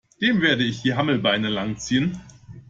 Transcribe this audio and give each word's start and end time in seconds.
Dem 0.19 0.41
werde 0.41 0.63
ich 0.63 0.81
die 0.81 0.95
Hammelbeine 0.95 1.49
lang 1.49 1.77
ziehen! 1.77 2.19